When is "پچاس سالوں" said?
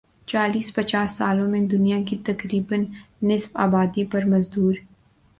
0.75-1.47